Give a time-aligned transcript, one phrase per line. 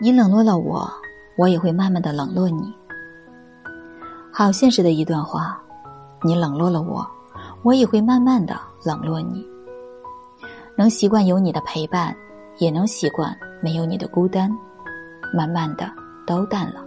[0.00, 0.88] 你冷落了我，
[1.36, 2.72] 我也会慢慢的冷落你。
[4.32, 5.60] 好现实的一段话，
[6.22, 7.04] 你冷落了我，
[7.64, 9.44] 我也会慢慢的冷落你。
[10.76, 12.14] 能习惯有你的陪伴，
[12.58, 14.48] 也能习惯没有你的孤单，
[15.34, 15.90] 慢慢的
[16.24, 16.84] 都淡了，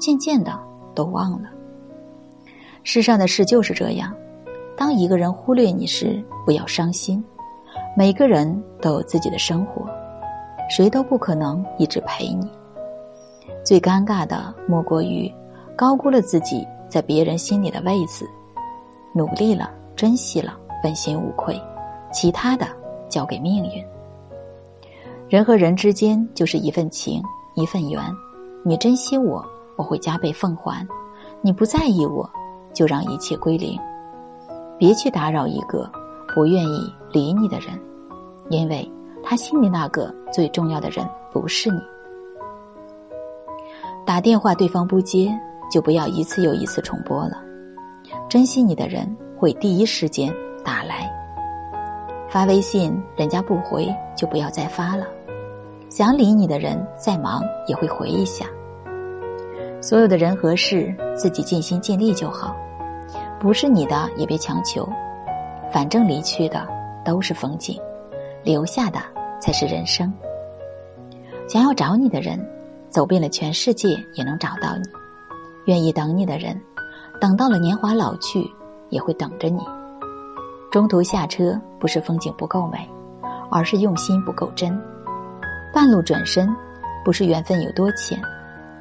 [0.00, 0.58] 渐渐的
[0.96, 1.48] 都忘了。
[2.82, 4.12] 世上的事就是这样，
[4.76, 7.24] 当一个人忽略你时，不要伤心。
[7.96, 9.88] 每个人都有自己的生活。
[10.68, 12.48] 谁都不可能一直陪你。
[13.64, 15.32] 最尴尬的莫过于
[15.76, 18.28] 高估了自己在别人心里的位子，
[19.12, 21.60] 努力了，珍惜了，问心无愧，
[22.12, 22.66] 其他的
[23.08, 23.84] 交给命运。
[25.28, 27.22] 人和人之间就是一份情，
[27.54, 28.02] 一份缘。
[28.64, 29.44] 你珍惜我，
[29.76, 30.86] 我会加倍奉还；
[31.42, 32.28] 你不在意我，
[32.74, 33.78] 就让一切归零。
[34.78, 35.90] 别去打扰一个
[36.34, 37.78] 不愿意理你的人，
[38.50, 38.90] 因为。
[39.30, 41.78] 他心里那个最重要的人不是你。
[44.06, 45.30] 打电话对方不接，
[45.70, 47.42] 就不要一次又一次重拨了。
[48.26, 51.12] 珍惜你的人会第一时间打来。
[52.26, 55.06] 发微信人家不回，就不要再发了。
[55.90, 58.46] 想理你的人再忙也会回一下。
[59.82, 62.56] 所有的人和事自己尽心尽力就好，
[63.38, 64.88] 不是你的也别强求。
[65.70, 66.66] 反正离去的
[67.04, 67.78] 都是风景，
[68.42, 68.98] 留下的。
[69.40, 70.12] 才是人生。
[71.48, 72.38] 想要找你的人，
[72.90, 74.82] 走遍了全世界也能找到你；
[75.66, 76.60] 愿意等你的人，
[77.20, 78.46] 等到了年华老去，
[78.90, 79.60] 也会等着你。
[80.70, 82.86] 中途下车不是风景不够美，
[83.50, 84.78] 而是用心不够真；
[85.72, 86.48] 半路转身
[87.04, 88.20] 不是缘分有多浅，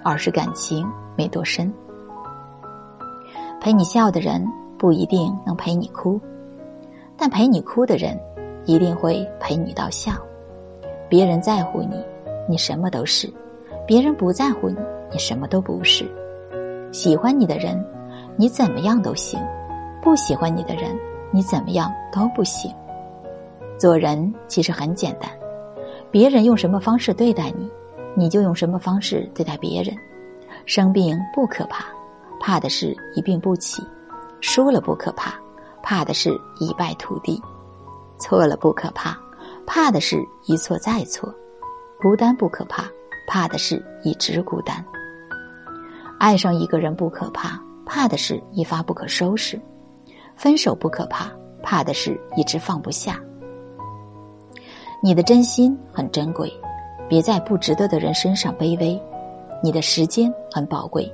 [0.03, 0.85] 而是感情
[1.15, 1.73] 没多深。
[3.61, 4.45] 陪你笑的人
[4.77, 6.19] 不一定能陪你哭，
[7.17, 8.19] 但陪你哭的人
[8.65, 10.11] 一定会陪你到笑。
[11.09, 12.03] 别人在乎你，
[12.49, 13.29] 你什么都是；
[13.85, 14.77] 别人不在乎你，
[15.11, 16.05] 你什么都不是。
[16.91, 17.83] 喜欢你的人，
[18.35, 19.39] 你怎么样都行；
[20.01, 20.97] 不喜欢你的人，
[21.31, 22.71] 你怎么样都不行。
[23.77, 25.29] 做人其实很简单，
[26.11, 27.69] 别人用什么方式对待你，
[28.15, 29.95] 你就用什么方式对待别人。
[30.65, 31.85] 生病不可怕，
[32.39, 33.81] 怕的是一病不起；
[34.41, 35.33] 输了不可怕，
[35.81, 37.39] 怕的是一败涂地；
[38.17, 39.17] 错了不可怕。
[39.67, 41.31] 怕的是一错再错，
[41.99, 42.85] 孤单不可怕，
[43.27, 44.83] 怕的是一直孤单。
[46.17, 49.59] 爱上一个人不可怕，怕的是一发不可收拾；
[50.37, 51.29] 分手不可怕，
[51.61, 53.19] 怕的是一直放不下。
[55.03, 56.51] 你的真心很珍贵，
[57.09, 58.97] 别在不值得的人身上卑微；
[59.61, 61.13] 你的时间很宝贵，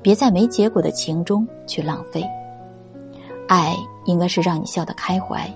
[0.00, 2.24] 别在没结果的情中去浪费。
[3.46, 5.48] 爱应该是让你笑得开怀，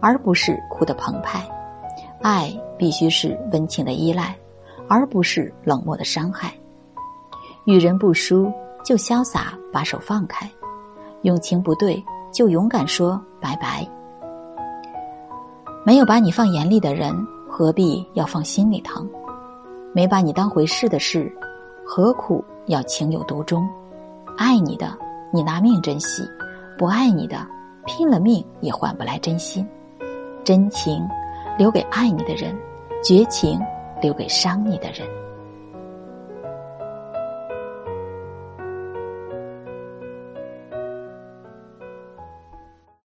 [0.00, 1.46] 而不是哭得澎湃。
[2.22, 4.36] 爱必须是温情的依赖，
[4.88, 6.52] 而不是冷漠的伤害。
[7.64, 8.52] 遇人不淑，
[8.84, 10.46] 就潇洒把手放开；
[11.22, 13.86] 用情不对，就勇敢说拜拜。
[15.84, 17.12] 没有把你放眼里的人，
[17.48, 19.08] 何必要放心里疼？
[19.92, 21.30] 没把你当回事的事，
[21.84, 23.68] 何苦要情有独钟？
[24.38, 24.96] 爱你的，
[25.32, 26.22] 你拿命珍惜；
[26.78, 27.44] 不爱你的，
[27.84, 29.66] 拼了命也换不来真心。
[30.44, 31.04] 真情。
[31.58, 32.56] 留给爱你的人，
[33.02, 33.60] 绝情
[34.00, 35.06] 留给伤你的人。